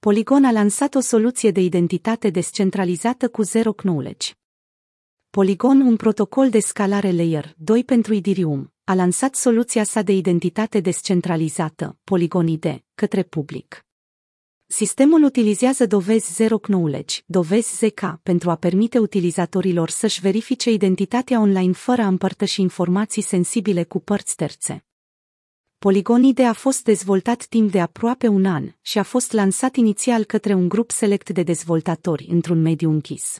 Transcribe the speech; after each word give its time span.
Polygon 0.00 0.44
a 0.44 0.50
lansat 0.50 0.94
o 0.94 1.00
soluție 1.00 1.50
de 1.50 1.60
identitate 1.60 2.30
descentralizată 2.30 3.28
cu 3.28 3.42
zero 3.42 3.72
knowledge. 3.72 4.32
Polygon, 5.30 5.80
un 5.80 5.96
protocol 5.96 6.50
de 6.50 6.58
scalare 6.58 7.10
Layer 7.12 7.54
2 7.56 7.84
pentru 7.84 8.14
Ethereum, 8.14 8.72
a 8.84 8.94
lansat 8.94 9.34
soluția 9.34 9.84
sa 9.84 10.02
de 10.02 10.12
identitate 10.12 10.80
descentralizată, 10.80 11.98
Polygon 12.04 12.46
ID, 12.46 12.84
către 12.94 13.22
public. 13.22 13.86
Sistemul 14.66 15.22
utilizează 15.22 15.86
dovezi 15.86 16.32
Zero 16.32 16.58
Knowledge, 16.58 17.20
dovezi 17.26 17.76
ZK, 17.76 18.00
pentru 18.22 18.50
a 18.50 18.56
permite 18.56 18.98
utilizatorilor 18.98 19.90
să-și 19.90 20.20
verifice 20.20 20.70
identitatea 20.70 21.40
online 21.40 21.72
fără 21.72 22.02
a 22.02 22.06
împărtăși 22.06 22.60
informații 22.60 23.22
sensibile 23.22 23.84
cu 23.84 24.00
părți 24.00 24.36
terțe. 24.36 24.87
Polygonide 25.78 26.44
a 26.44 26.52
fost 26.52 26.84
dezvoltat 26.84 27.44
timp 27.44 27.70
de 27.70 27.80
aproape 27.80 28.28
un 28.28 28.44
an 28.44 28.70
și 28.80 28.98
a 28.98 29.02
fost 29.02 29.32
lansat 29.32 29.76
inițial 29.76 30.24
către 30.24 30.54
un 30.54 30.68
grup 30.68 30.90
select 30.90 31.30
de 31.30 31.42
dezvoltatori 31.42 32.26
într-un 32.30 32.60
mediu 32.60 32.90
închis. 32.90 33.38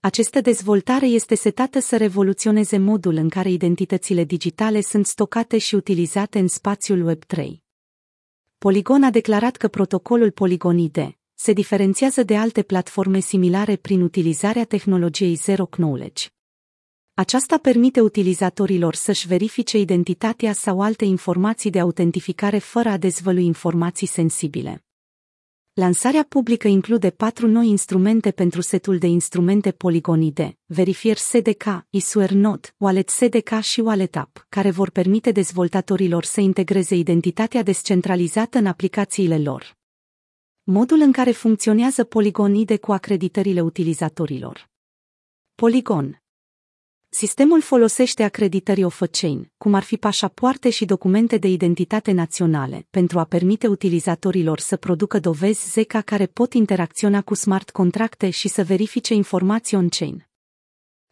Această 0.00 0.40
dezvoltare 0.40 1.06
este 1.06 1.34
setată 1.34 1.78
să 1.78 1.96
revoluționeze 1.96 2.78
modul 2.78 3.14
în 3.14 3.28
care 3.28 3.50
identitățile 3.50 4.24
digitale 4.24 4.80
sunt 4.80 5.06
stocate 5.06 5.58
și 5.58 5.74
utilizate 5.74 6.38
în 6.38 6.48
spațiul 6.48 7.14
Web3. 7.14 7.48
Polygon 8.58 9.02
a 9.02 9.10
declarat 9.10 9.56
că 9.56 9.68
protocolul 9.68 10.30
Polygonide 10.30 11.18
se 11.34 11.52
diferențiază 11.52 12.22
de 12.22 12.36
alte 12.36 12.62
platforme 12.62 13.18
similare 13.18 13.76
prin 13.76 14.00
utilizarea 14.00 14.64
tehnologiei 14.64 15.34
Zero 15.34 15.66
Knowledge. 15.66 16.26
Aceasta 17.16 17.58
permite 17.58 18.00
utilizatorilor 18.00 18.94
să-și 18.94 19.26
verifice 19.26 19.78
identitatea 19.78 20.52
sau 20.52 20.80
alte 20.80 21.04
informații 21.04 21.70
de 21.70 21.80
autentificare 21.80 22.58
fără 22.58 22.88
a 22.88 22.96
dezvălui 22.96 23.44
informații 23.44 24.06
sensibile. 24.06 24.84
Lansarea 25.72 26.24
publică 26.28 26.68
include 26.68 27.10
patru 27.10 27.46
noi 27.48 27.68
instrumente 27.68 28.30
pentru 28.30 28.60
setul 28.60 28.98
de 28.98 29.06
instrumente 29.06 29.72
poligonide, 29.72 30.58
Verifier 30.66 31.16
SDK, 31.16 31.86
Issuer 31.90 32.30
Node, 32.30 32.68
Wallet 32.76 33.08
SDK 33.08 33.60
și 33.60 33.80
Wallet 33.80 34.16
App, 34.16 34.46
care 34.48 34.70
vor 34.70 34.90
permite 34.90 35.30
dezvoltatorilor 35.30 36.24
să 36.24 36.40
integreze 36.40 36.94
identitatea 36.94 37.62
descentralizată 37.62 38.58
în 38.58 38.66
aplicațiile 38.66 39.38
lor. 39.38 39.76
Modul 40.62 41.00
în 41.00 41.12
care 41.12 41.30
funcționează 41.30 42.04
Polygonide 42.04 42.76
cu 42.76 42.92
acreditările 42.92 43.60
utilizatorilor. 43.60 44.70
Polygon 45.54 46.18
Sistemul 47.16 47.60
folosește 47.60 48.22
acreditări 48.22 48.84
off-chain, 48.84 49.52
cum 49.56 49.74
ar 49.74 49.82
fi 49.82 49.96
pașapoarte 49.96 50.70
și 50.70 50.84
documente 50.84 51.36
de 51.36 51.48
identitate 51.48 52.12
naționale, 52.12 52.86
pentru 52.90 53.18
a 53.18 53.24
permite 53.24 53.66
utilizatorilor 53.66 54.58
să 54.58 54.76
producă 54.76 55.18
dovezi 55.18 55.70
ZK 55.70 56.02
care 56.04 56.26
pot 56.26 56.52
interacționa 56.52 57.22
cu 57.22 57.34
smart 57.34 57.70
contracte 57.70 58.30
și 58.30 58.48
să 58.48 58.62
verifice 58.64 59.14
informații 59.14 59.76
on-chain. 59.76 60.26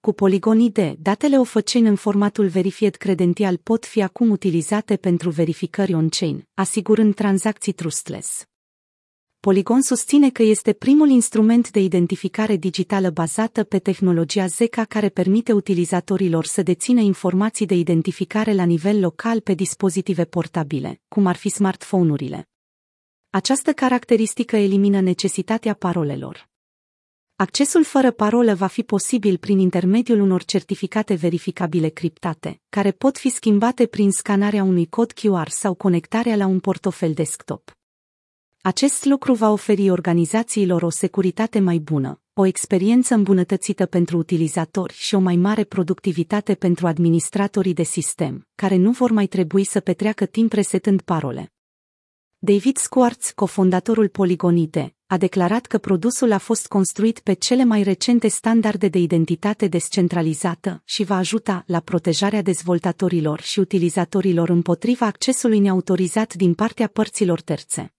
Cu 0.00 0.12
Polygon 0.12 0.60
ID, 0.60 0.96
datele 0.98 1.38
off-chain 1.38 1.86
în 1.86 1.96
formatul 1.96 2.46
Verified 2.46 2.94
Credential 2.94 3.56
pot 3.56 3.86
fi 3.86 4.02
acum 4.02 4.30
utilizate 4.30 4.96
pentru 4.96 5.30
verificări 5.30 5.94
on-chain, 5.94 6.48
asigurând 6.54 7.14
tranzacții 7.14 7.72
trustless. 7.72 8.46
Polygon 9.48 9.82
susține 9.82 10.30
că 10.30 10.42
este 10.42 10.72
primul 10.72 11.08
instrument 11.08 11.70
de 11.70 11.80
identificare 11.80 12.56
digitală 12.56 13.10
bazată 13.10 13.64
pe 13.64 13.78
tehnologia 13.78 14.46
ZK 14.46 14.84
care 14.88 15.08
permite 15.08 15.52
utilizatorilor 15.52 16.44
să 16.44 16.62
dețină 16.62 17.00
informații 17.00 17.66
de 17.66 17.74
identificare 17.74 18.52
la 18.52 18.64
nivel 18.64 19.00
local 19.00 19.40
pe 19.40 19.54
dispozitive 19.54 20.24
portabile, 20.24 21.00
cum 21.08 21.26
ar 21.26 21.36
fi 21.36 21.48
smartphone-urile. 21.48 22.48
Această 23.30 23.72
caracteristică 23.72 24.56
elimină 24.56 25.00
necesitatea 25.00 25.74
parolelor. 25.74 26.48
Accesul 27.36 27.84
fără 27.84 28.10
parolă 28.10 28.54
va 28.54 28.66
fi 28.66 28.82
posibil 28.82 29.36
prin 29.36 29.58
intermediul 29.58 30.20
unor 30.20 30.44
certificate 30.44 31.14
verificabile 31.14 31.88
criptate, 31.88 32.60
care 32.68 32.90
pot 32.90 33.18
fi 33.18 33.28
schimbate 33.28 33.86
prin 33.86 34.10
scanarea 34.10 34.62
unui 34.62 34.86
cod 34.86 35.12
QR 35.12 35.48
sau 35.48 35.74
conectarea 35.74 36.36
la 36.36 36.46
un 36.46 36.60
portofel 36.60 37.12
desktop. 37.12 37.77
Acest 38.62 39.04
lucru 39.04 39.34
va 39.34 39.50
oferi 39.50 39.90
organizațiilor 39.90 40.82
o 40.82 40.90
securitate 40.90 41.58
mai 41.58 41.78
bună, 41.78 42.20
o 42.32 42.46
experiență 42.46 43.14
îmbunătățită 43.14 43.86
pentru 43.86 44.16
utilizatori 44.18 44.94
și 44.94 45.14
o 45.14 45.18
mai 45.18 45.36
mare 45.36 45.64
productivitate 45.64 46.54
pentru 46.54 46.86
administratorii 46.86 47.74
de 47.74 47.82
sistem, 47.82 48.46
care 48.54 48.76
nu 48.76 48.90
vor 48.90 49.10
mai 49.10 49.26
trebui 49.26 49.64
să 49.64 49.80
petreacă 49.80 50.26
timp 50.26 50.52
resetând 50.52 51.00
parole. 51.00 51.52
David 52.38 52.76
Squartz, 52.76 53.32
cofondatorul 53.34 54.08
Polygonite, 54.08 54.94
a 55.06 55.16
declarat 55.16 55.66
că 55.66 55.78
produsul 55.78 56.32
a 56.32 56.38
fost 56.38 56.66
construit 56.66 57.20
pe 57.20 57.32
cele 57.32 57.64
mai 57.64 57.82
recente 57.82 58.28
standarde 58.28 58.88
de 58.88 58.98
identitate 58.98 59.66
descentralizată 59.66 60.82
și 60.84 61.04
va 61.04 61.16
ajuta 61.16 61.64
la 61.66 61.80
protejarea 61.80 62.42
dezvoltatorilor 62.42 63.40
și 63.40 63.58
utilizatorilor 63.58 64.48
împotriva 64.48 65.06
accesului 65.06 65.58
neautorizat 65.58 66.34
din 66.34 66.54
partea 66.54 66.86
părților 66.86 67.40
terțe. 67.40 67.92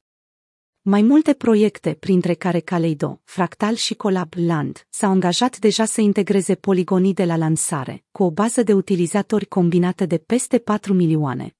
Mai 0.89 1.01
multe 1.01 1.33
proiecte, 1.33 1.93
printre 1.93 2.33
care 2.33 2.59
Kaleido, 2.59 3.21
Fractal 3.23 3.75
și 3.75 3.93
Collab 3.93 4.33
Land, 4.35 4.87
s-au 4.89 5.11
angajat 5.11 5.59
deja 5.59 5.85
să 5.85 6.01
integreze 6.01 6.55
poligonii 6.55 7.13
de 7.13 7.25
la 7.25 7.35
lansare, 7.35 8.03
cu 8.11 8.23
o 8.23 8.31
bază 8.31 8.63
de 8.63 8.73
utilizatori 8.73 9.45
combinată 9.45 10.05
de 10.05 10.17
peste 10.17 10.57
4 10.57 10.93
milioane. 10.93 11.55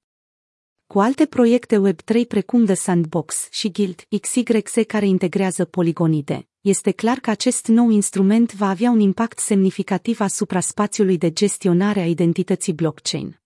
Cu 0.86 1.00
alte 1.00 1.26
proiecte 1.26 1.80
Web3 1.88 2.26
precum 2.28 2.64
The 2.64 2.74
Sandbox 2.74 3.48
și 3.50 3.70
Guild 3.70 4.04
XYZ 4.20 4.84
care 4.86 5.06
integrează 5.06 5.64
poligonide, 5.64 6.48
este 6.60 6.90
clar 6.90 7.18
că 7.18 7.30
acest 7.30 7.66
nou 7.66 7.90
instrument 7.90 8.54
va 8.54 8.68
avea 8.68 8.90
un 8.90 9.00
impact 9.00 9.38
semnificativ 9.38 10.20
asupra 10.20 10.60
spațiului 10.60 11.18
de 11.18 11.30
gestionare 11.32 12.00
a 12.00 12.06
identității 12.06 12.72
blockchain. 12.72 13.39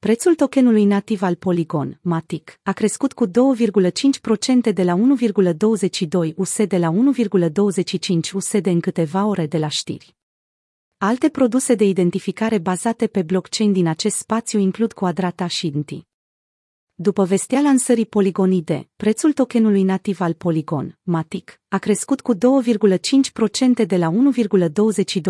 Prețul 0.00 0.34
tokenului 0.34 0.84
nativ 0.84 1.22
al 1.22 1.34
Polygon, 1.34 1.98
MATIC, 2.02 2.58
a 2.62 2.72
crescut 2.72 3.12
cu 3.12 3.26
2,5% 3.26 3.32
de 4.74 4.82
la 4.82 4.96
1,22 4.96 6.34
USD 6.34 6.74
la 6.78 6.92
1,25 6.92 8.32
USD 8.32 8.66
în 8.66 8.80
câteva 8.80 9.24
ore 9.24 9.46
de 9.46 9.58
la 9.58 9.68
știri. 9.68 10.16
Alte 10.96 11.28
produse 11.28 11.74
de 11.74 11.84
identificare 11.84 12.58
bazate 12.58 13.06
pe 13.06 13.22
blockchain 13.22 13.72
din 13.72 13.86
acest 13.86 14.16
spațiu 14.16 14.58
includ 14.58 14.92
Quadrata 14.92 15.46
și 15.46 15.66
Inti. 15.66 16.06
După 16.94 17.24
vestea 17.24 17.60
lansării 17.60 18.06
Polygonide, 18.06 18.88
prețul 18.96 19.32
tokenului 19.32 19.82
nativ 19.82 20.20
al 20.20 20.32
Polygon, 20.32 20.98
MATIC, 21.02 21.60
a 21.68 21.78
crescut 21.78 22.20
cu 22.20 22.34
2,5% 22.34 23.86
de 23.86 23.96
la 23.96 24.10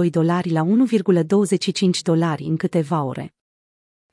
1,22 0.05 0.11
dolari 0.11 0.51
la 0.51 0.67
1,25 0.67 2.03
dolari 2.03 2.45
în 2.45 2.57
câteva 2.57 3.03
ore. 3.03 3.33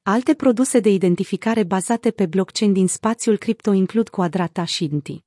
Alte 0.07 0.33
produse 0.33 0.79
de 0.79 0.89
identificare 0.89 1.63
bazate 1.63 2.11
pe 2.11 2.25
blockchain 2.25 2.73
din 2.73 2.87
spațiul 2.87 3.37
cripto 3.37 3.71
includ 3.71 4.09
Quadrata 4.09 4.63
și 4.63 4.83
Inti. 4.83 5.23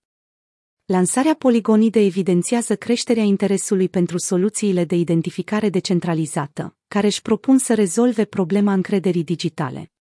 Lansarea 0.84 1.34
Poligonide 1.34 2.00
evidențiază 2.00 2.76
creșterea 2.76 3.22
interesului 3.22 3.88
pentru 3.88 4.18
soluțiile 4.18 4.84
de 4.84 4.94
identificare 4.94 5.68
decentralizată, 5.68 6.76
care 6.88 7.06
își 7.06 7.22
propun 7.22 7.58
să 7.58 7.74
rezolve 7.74 8.24
problema 8.24 8.72
încrederii 8.72 9.24
digitale. 9.24 9.92